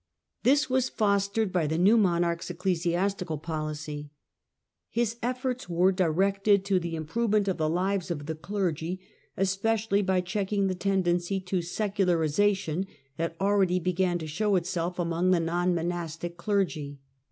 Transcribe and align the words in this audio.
This 0.41 0.67
was 0.67 0.89
fostered 0.89 1.51
by 1.53 1.67
the 1.67 1.77
new 1.77 1.95
monarch's 1.95 2.49
ecclesiastical 2.49 3.37
policy. 3.37 4.09
His 4.89 5.17
efforts 5.21 5.69
were 5.69 5.91
directed 5.91 6.65
to 6.65 6.79
the 6.79 6.95
improvement 6.95 7.47
of 7.47 7.57
the 7.57 7.69
lives 7.69 8.09
of 8.09 8.25
the 8.25 8.33
clergy, 8.33 8.99
especially 9.37 10.01
by 10.01 10.21
checking 10.21 10.65
the 10.65 10.73
tendency 10.73 11.39
to 11.41 11.61
secularisation 11.61 12.87
that 13.17 13.35
already 13.39 13.77
began 13.79 14.17
to 14.17 14.25
show 14.25 14.55
itself 14.55 14.97
among 14.97 15.29
the 15.29 15.39
non 15.39 15.75
monastic 15.75 16.35
clergy. 16.35 16.99